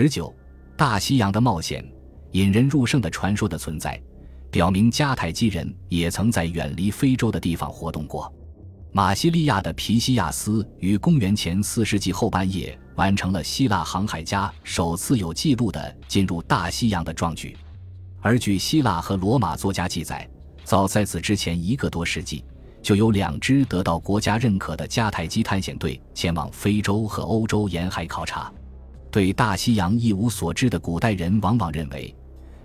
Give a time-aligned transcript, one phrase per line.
[0.00, 0.32] 十九，
[0.76, 1.84] 大西洋的冒险，
[2.30, 4.00] 引人入胜的传说的存在，
[4.48, 8.32] 表明迦太基人也曾在远离非洲的地方活动过。
[8.92, 17.56] 马西利亚的皮西亚斯于公元前四世纪后半叶完成了希腊航海家首次有记录的进入大西洋的壮举，
[18.20, 20.30] 而据希腊和罗马作家记载，
[20.62, 22.44] 早在此之前一个多世纪，
[22.80, 28.52] 就有两支得到国家认可的迦太基探险队前往非洲和欧洲沿海考察。
[29.10, 32.14] 对大西洋一无所知的古代人往往认为，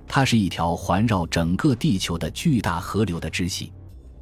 [0.08, 3.72] 它是一条环绕整个地球的巨大河流的支系。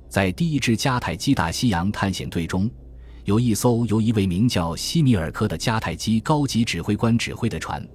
[0.08, 2.70] 在第一支迦太基大西洋探险队中，
[3.24, 7.88] 有一艘由一位名叫西米尔科的迦太基高级指挥官指挥的船。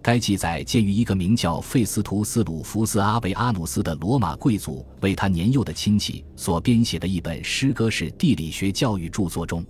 [0.00, 9.64] 该记载见于一个名叫费斯图斯·鲁弗斯·阿维阿努斯的罗马贵族为他年幼的亲戚所编写的一本诗歌式地理学教育著作中。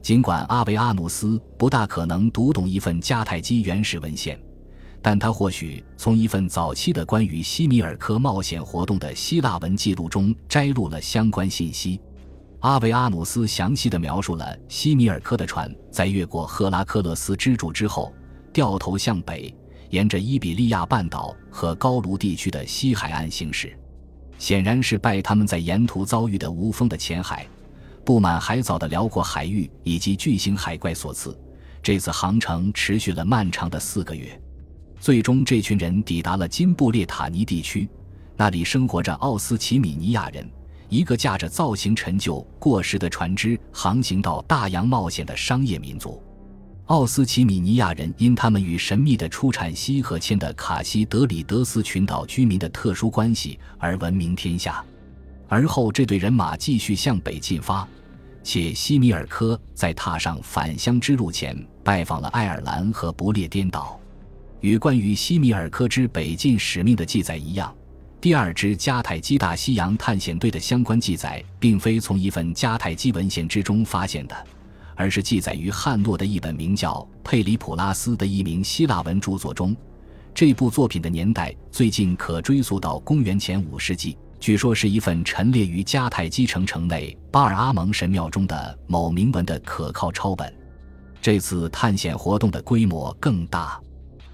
[0.00, 4.38] 尽管阿维阿努斯不大可能读懂一份迦太基原始文献。
[5.00, 12.00] 但他或许从一份早期的关于西米尔科冒险活动的希腊文记录中摘录了相关信息。
[12.60, 18.12] 阿维阿努斯详细地描述了西米尔科的船在越过赫拉克勒斯支柱之后，
[18.52, 19.54] 掉头向北，
[19.90, 23.78] 沿着伊比利亚半岛和高卢地区的西海岸行驶。
[24.36, 27.46] 显然是拜他们在沿途遭遇的无风的浅海、
[28.08, 31.38] 布满海藻的辽阔海域以及巨型海怪所赐。
[31.82, 34.40] 这次航程持续了漫长的四个月。
[34.98, 37.86] 最终，这群人抵达了金布列塔尼地区，
[38.34, 40.50] 那里生活着奥斯奇米尼亚人，
[40.88, 46.22] 一个驾着造型陈旧、过时的船只航行到大洋冒险的商业民族。
[46.86, 54.82] 奥斯奇米尼亚人因他们与神秘的出产西和签的卡西德里德斯群岛居民的特殊关系而闻名天下。
[55.48, 57.88] 而后，这队人马继续向北进发，
[58.42, 63.98] 且西米尔科在踏上返乡之路前拜访了爱尔兰和不列颠岛。
[64.60, 67.74] 与关于西米尔科之北进使命的记载一样，
[68.20, 74.36] 第二支迦太基大西洋探险队的相关记载，并非从一份迦太基文献之中发现的，
[74.96, 76.94] 而是记载于汉诺的一本名叫
[77.24, 79.74] 《佩里普拉斯》的一名希腊文著作中。
[80.34, 90.52] 这部作品的年代最近可追溯到公元前五世纪，据说是一份陈列于迦太基城城内巴尔阿蒙神庙中的某铭文的可靠抄本。
[91.20, 93.80] 这次探险活动的规模更大。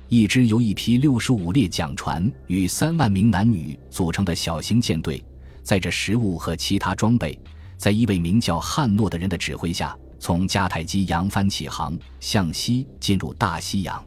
[0.08, 5.24] 一支由一批六十五列桨船与三万名男女组成的小型舰队，
[5.62, 7.36] 载着食物和其他装备，
[7.78, 14.04] 在一位名叫汉诺的人的指挥下，从迦太基扬帆起航，向西进入大西洋。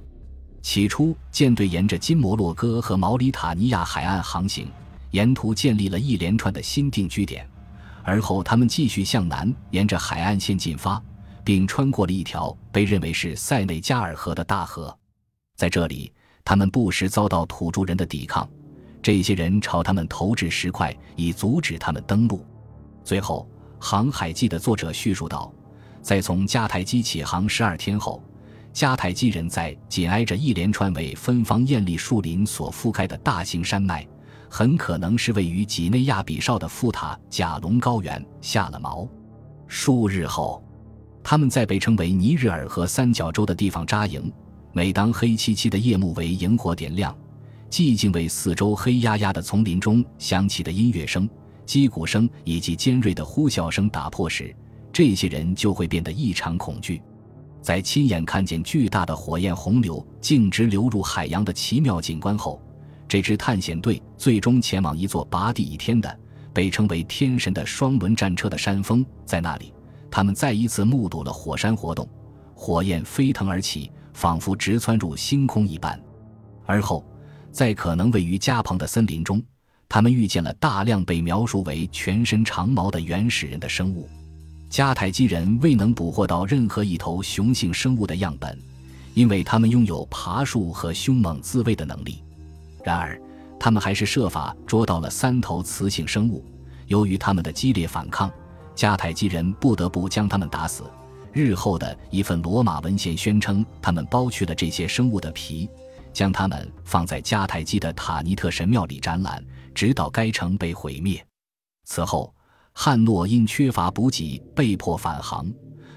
[0.62, 4.68] 起初，舰队沿着金摩洛哥和毛里塔尼亚海岸航行，
[5.18, 7.50] 沿途建立了一连串的新定居点。
[8.04, 11.02] 而后，他们继续向南，沿着海岸线进发，
[11.44, 14.96] 并穿过了一条被认为是塞内加尔河的大河。
[15.56, 16.14] 在这里，
[16.46, 18.48] 他们不时遭到土著人的抵抗，
[19.02, 22.46] 这些人朝他们投掷石块，以阻止他们登陆。
[23.04, 23.50] 最后，
[23.84, 25.52] 《航海记》的作者叙述道，
[26.04, 28.24] 在从迦太基起航十二天后，
[28.72, 34.08] 迦太基人在紧挨着一连串为芬芳艳丽树林所覆盖的大型山脉，
[34.50, 39.08] 很可能是位于几内亚比绍的富塔贾龙高原下了锚。
[39.68, 40.64] 数日后，
[41.24, 44.32] 他们在被称为尼日尔河三角洲的地方扎营。
[44.74, 47.16] 每当黑漆漆的夜幕为萤火点亮，
[47.70, 51.28] 寂静为四周黑压压的丛林中响起的音乐声、
[51.66, 54.56] 击鼓声以及尖锐的呼啸声打破时，
[54.94, 57.02] 这些人就会变得异常恐惧。
[57.60, 62.62] 在亲眼看见巨大的火焰洪流径直流入海洋的奇妙景观后，
[63.08, 66.20] 这支探险队最终前往一座拔地倚天的、
[66.54, 69.74] 被称为“天神”的双轮战车的山峰，在那里，
[70.12, 72.08] 他们再一次目睹了火山活动，
[72.54, 73.92] 火焰飞腾而起。
[74.14, 76.02] 仿佛直窜入星空一般，
[76.66, 77.06] 而后，
[77.52, 79.40] 在可能位于加蓬的森林中，
[79.88, 84.10] 他们遇见了大量被描述为全身长毛的原始人的生物。
[84.72, 88.58] 迦太基人未能捕获到任何一头雄性生物的样本，
[89.14, 92.24] 因为他们拥有爬树和凶猛自卫的能力。
[92.88, 93.22] 然而，
[93.60, 96.42] 他们还是设法捉到了三头雌性生物。
[96.86, 98.32] 由于他们的激烈反抗，
[98.78, 100.86] 迦太基人不得不将他们打死。
[101.34, 105.70] 日后的一份罗马文献宣称，他们剥去了这些生物的皮，
[106.14, 109.44] 将它们放在迦太基的塔尼特神庙里展览，
[109.76, 111.22] 直到该城被毁灭。
[111.84, 112.34] 此后，
[112.72, 115.52] 汉诺因缺乏补给被迫返航，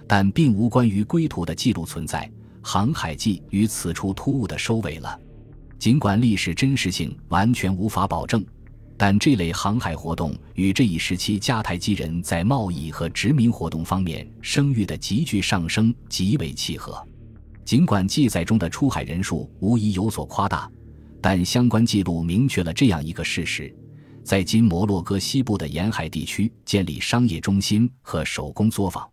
[0.09, 2.29] 但并无关于归途的记录存在。
[2.61, 5.17] 航海记于此处突兀地收尾了。
[5.81, 8.45] 尽管历史真实性完全无法保证。
[8.99, 17.03] 但这类航海活动与这一时期迦太基人在贸易和殖民活动方面声誉的急剧上升极为契合。
[17.65, 20.71] 尽管记载中的出海人数无疑有所夸大，
[21.19, 23.75] 但相关记录明确了这样一个事实：
[24.23, 29.09] 在今摩洛哥西部的沿海地区建立商业中心和手工作坊。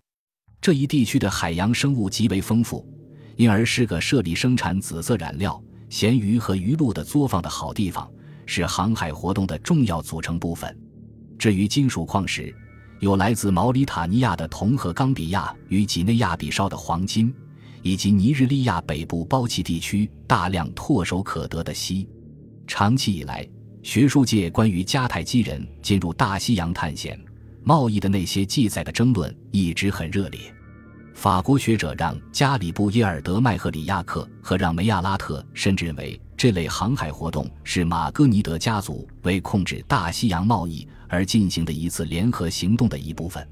[0.59, 2.85] 这一地区的海洋生物极为丰富，
[3.37, 8.09] 因而是个设立生产紫色染料、咸鱼和鱼露的作坊的好地方，
[8.45, 10.77] 是航海活动的重要组成部分。
[11.37, 12.53] 至于金属矿石，
[12.99, 17.33] 有来自毛里塔尼亚的铜和冈比亚与几内亚比绍的黄金，
[17.83, 22.07] 以及尼日利亚北部包齐地区大量唾手可得的锡。
[22.65, 23.47] 长期以来，
[23.83, 27.17] 学术界关于迦太基人进入大西洋探险、
[27.63, 30.53] 贸易的那些记载的争论一直很热烈。
[31.17, 36.21] 法国学者让·加里布耶尔德麦赫里亚克和让·梅亚拉特甚至认为。
[36.37, 43.45] 这类航海活动是马格尼德家族为控制大西洋贸易而进行的一次联合行动的一部分。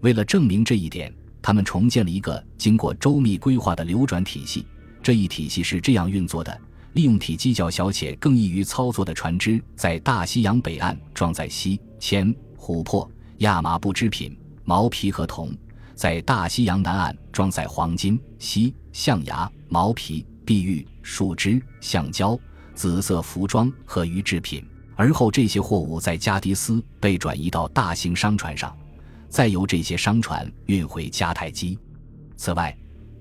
[0.00, 1.10] 为了证明这一点，
[1.40, 4.66] 他们重建了一个经过周密规划的流转体系。
[5.02, 6.60] 这一体系是这样运作的：
[6.92, 15.48] 利用体积较小且更易于操作的船只，在大西洋北岸装载锡、铅、琥珀、亚麻布织品、毛皮和铜；
[15.98, 20.24] 在大西洋南岸装载黄金、锡、象牙、毛皮。
[20.46, 22.38] 碧玉、树枝、橡胶、
[22.74, 24.66] 紫色服装和鱼制品，
[24.96, 28.74] 而后这些货物在加迪斯被转移到大型商船上，
[29.28, 31.78] 再由这些商船运回迦太基。
[32.38, 32.74] 此外，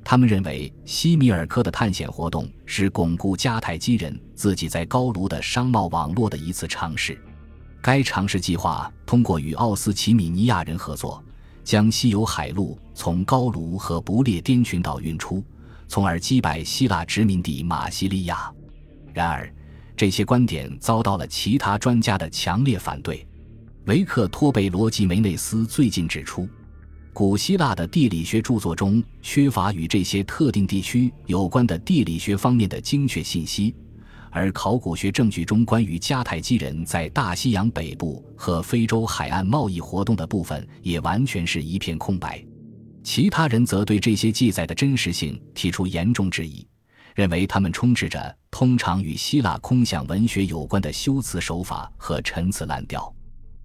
[0.05, 7.21] 他们认为西米尔科的探险活动是巩固迦太基人自己在高卢的商贸网络的一次尝试。
[7.81, 11.21] 该尝试计划通过与奥斯奇米尼亚人合作，
[11.67, 15.43] 将西游海路从高卢和不列颠群岛运出。
[15.89, 18.49] 从而击败希腊殖民地马西利亚。
[19.13, 19.53] 然而，
[19.93, 23.27] 这些观点遭到了其他专家的强烈反对。
[23.83, 26.47] 维克托·贝罗吉梅内斯最近指出，
[27.11, 33.75] 古希腊的地理学著作中缺乏与这些特定地区有关的地理学方面的精确信息，
[34.31, 42.43] 而考古学证据中关于迦太基人在大西洋北部和非洲海岸贸易活动的部分也完全是一片空白。
[43.03, 46.67] 其他人则对这些记载的真实性提出严重质疑，
[47.15, 53.13] 认为他们充斥着通常与希腊空想文学有关的修辞手法和陈词滥调。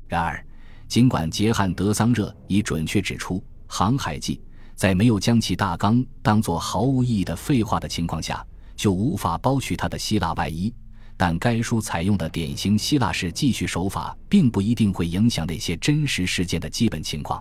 [0.06, 0.46] 然而，
[0.86, 4.36] 尽管杰汉德桑热已准确指出，《航海记》
[4.76, 8.46] 在没有将其大纲当作毫无意义的废话的情况下，
[8.82, 10.74] 就无法剥去它的希腊外衣，
[11.16, 17.40] 但该书采用的典型希腊式记叙手法，并不一定会影响那些真实事件的基本情况。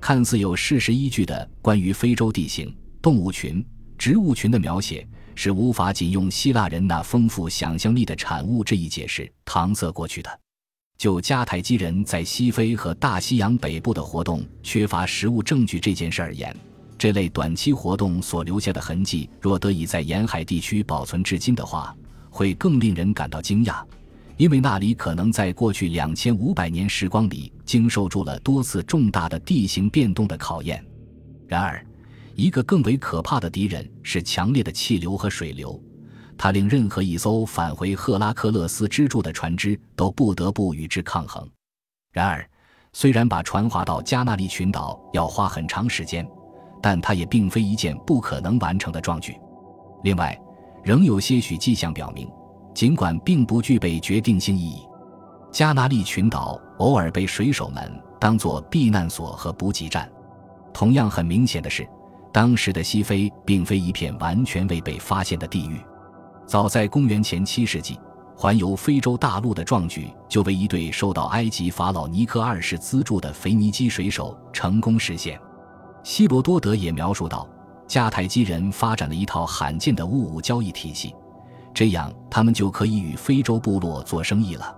[0.00, 2.72] 看似有事实依据的关于非洲地形、
[3.02, 3.66] 动物群、
[3.98, 5.04] 植物群的描写，
[5.34, 10.30] 是无法仅用希腊人那丰富想象力的产物这一解释搪塞过去的。
[10.96, 16.56] 就迦太基人在西非和大西洋北部的活动缺乏实物证据这件事而言，
[16.98, 21.96] 这类短期活动所留下的痕迹，若得以在沿海地区保存至今的话，
[22.28, 23.82] 会更令人感到惊讶。
[24.36, 30.84] 因为那里可能在过去两千五百年时光里经受住了多次重大的地形变动的考验。
[31.46, 31.84] 然而，
[32.34, 35.82] 一个更为可怕的敌人是强烈的气流和水流，
[36.36, 41.48] 它令任何一艘返回赫拉克勒斯支柱的船只都不得不与之抗衡。
[42.12, 42.48] 然而，
[42.92, 46.24] 虽然把船划到加纳利群岛要花很长时间，
[46.80, 49.38] 但它也并非一件不可能完成的壮举。
[50.02, 50.38] 另外，
[50.82, 52.28] 仍有些许迹象表明。
[52.74, 54.86] 尽管并不具备决定性意义，
[55.50, 60.08] 加纳利群岛偶尔被水手们当作避难所和补给站。
[60.72, 61.84] 同样很明显的是，
[62.32, 65.80] 当时的西非并非一片完全未被发现的地域。
[66.46, 67.98] 早在公元前七世纪，
[68.36, 75.36] 环游非洲大陆的壮举就为一对受到埃及法老尼克二世资助的腓尼基水手成功实现。
[76.02, 77.46] 希罗多德也描述到，
[77.86, 81.14] 迦太基人发展了一套罕见的物物交易体系。
[81.74, 84.74] 这样，他们就可以与非洲部落做生意了。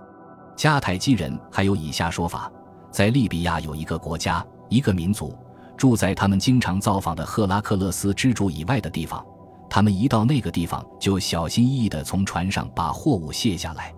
[0.56, 2.50] 迦太基人还有以下说法：
[2.90, 5.34] 在利比亚有一个国家，一个民族
[5.76, 9.24] 住在他们经常造访的赫拉克勒斯支柱以外的地方。
[9.70, 13.94] 他们一到那个地方，就小心翼翼地从船上把货物卸下来，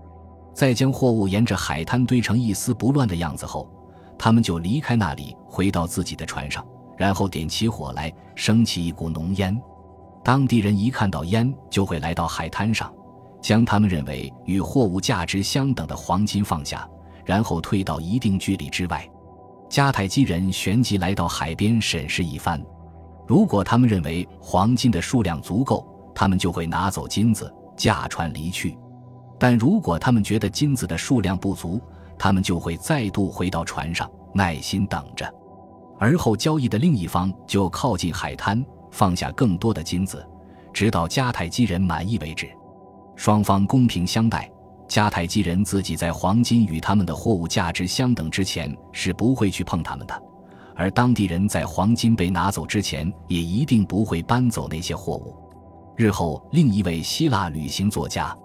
[0.54, 3.68] 再将货物沿着海滩堆成一丝不乱的样子后，
[4.18, 6.64] 他们就离开那里，回到自己的船上，
[6.96, 9.60] 然后点起火来，升起一股浓烟。
[10.24, 12.92] 当地人一看到烟，就会来到海滩上，
[13.40, 16.88] 将他们认为与货物价值相等的黄金放下，
[17.24, 19.08] 然后退到一定距离之外。
[19.68, 22.62] 迦太基人旋即来到海边审视一番，
[23.26, 28.76] 如果他们认为黄金的数量足够，他们就会拿走金子，驾船离去；
[29.38, 31.80] 但如果他们觉得金子的数量不足，
[32.18, 35.28] 他们就会再度回到船上，耐心等着。
[36.02, 38.60] 而后交易的另一方就靠近海滩。
[38.90, 40.26] 放下更多的金子，
[40.72, 42.50] 直到迦太基人满意为止。
[43.14, 44.50] 双方公平相待，
[44.88, 50.22] 迦太基人自己在黄金与他们的货物价值相等之前是不会去碰他们的，
[50.74, 55.36] 而当地人在黄金被拿走之前也一定不会搬走那些货物。
[55.96, 58.36] 日后，另一位希腊旅行作家，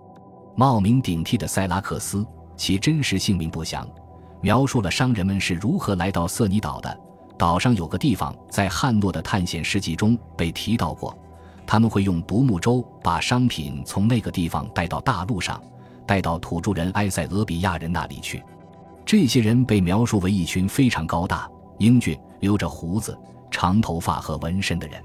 [0.55, 2.23] 冒名顶替的塞拉克斯，
[2.55, 3.89] 其真实姓名不详，
[4.41, 6.97] 描述了商人们是如何来到色尼岛的。
[7.37, 11.15] 岛上有个地方，在汉诺的探险事迹中被提到过。
[11.65, 15.61] 他们会用独木舟把商品从那个地方带到大陆上，
[16.05, 18.41] 带到土著人埃塞俄比亚人那里去。
[19.05, 23.17] 这些人被描述为一群非常高大、英俊、留着胡子、
[23.51, 25.01] 长头发和纹身的人。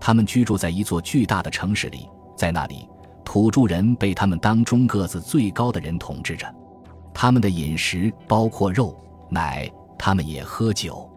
[0.00, 2.88] 他们居住在一座巨大的城市里，在那里，
[3.24, 6.46] 土著人被他们当中个子最高的人统治着。
[7.12, 8.96] 他们的饮食包括肉、
[9.28, 11.10] 奶，他们也喝酒。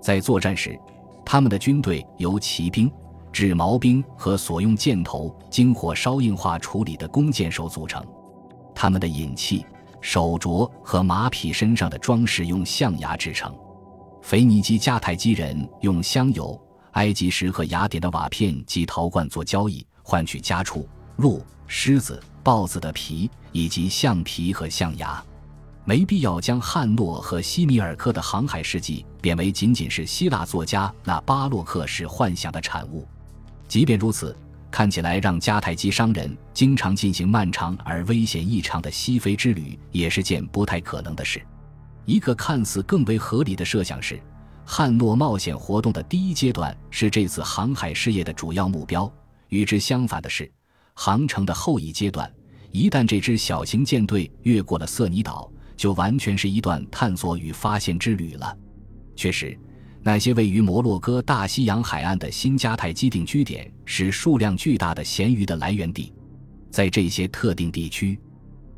[0.00, 0.78] 在作战时，
[1.24, 2.90] 他们的军队由骑兵。
[3.32, 8.04] 制毛兵和所用箭头经火烧硬化处理的弓箭手组成，
[8.74, 9.64] 他们的引器、
[10.00, 13.54] 手镯和马匹身上的装饰用象牙制成。
[14.20, 16.60] 腓尼基迦太基人用香油、
[16.94, 20.88] 埃及石和雅典的瓦片及陶罐做交易，换取家畜、
[21.18, 25.24] 鹿、狮子、豹子的皮以及象皮和象牙。
[25.90, 33.08] 没必要将汉诺和西米尔科的航海事迹贬为仅仅是希腊作家那巴洛克式幻想的产物。
[33.66, 34.36] 即便如此，
[34.70, 41.44] 看起来让迦太基商人经常进行漫长而危险异常的西非之旅，也是件不太可能的事。
[42.04, 44.22] 一个看似更为合理的设想是，
[44.64, 49.12] 汉诺冒险活动的第一阶段是这次航海事业的主要目标。
[49.48, 50.48] 与之相反的是，
[50.94, 52.32] 航程的后一阶段，
[52.70, 58.54] 一旦这支小型舰队越过了色尼岛，就完全是一段探索与发现之旅了。
[59.16, 59.58] 确实。
[60.02, 66.10] 那些位于摩洛哥大西洋海岸的新迦太基定居点是数量巨大的咸鱼的来源地，
[66.70, 68.18] 在这些特定地区，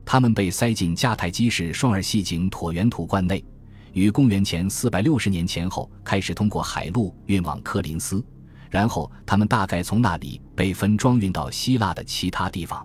[0.05, 3.45] 它们被塞进迦太基式双耳细颈椭圆土罐内，
[3.93, 8.25] 于公元前460年前后开始通过海路运往科林斯，
[8.69, 12.85] 然后它们大概从那里被分装运到希腊的其他地方。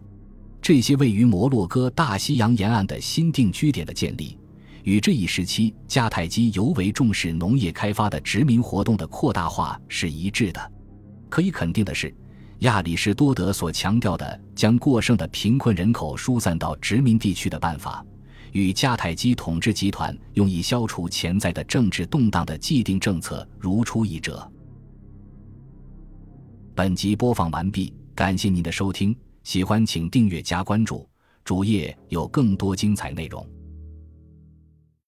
[0.61, 4.37] 这些位于摩洛哥大西洋沿岸的新定居点的建立。
[4.83, 10.71] 与这一时期迦太基尤为重视农业开发的殖民活动的扩大化是一致的。
[11.27, 12.15] 可以肯定的是，
[12.59, 18.01] 亚里士多德所强调的将过剩的贫困人口疏散到殖民地区的办法，
[18.53, 24.49] 与迦太基统治集团用以消除潜在的政治动荡的既定政策如出一辙。
[26.73, 29.13] 本集播放完毕，感谢您的收听，
[29.47, 31.07] 喜欢请订阅加关注，
[31.45, 33.47] 主页有更多精彩内容。